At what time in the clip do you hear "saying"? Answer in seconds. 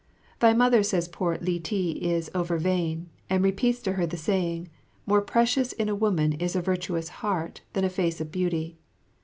4.17-4.67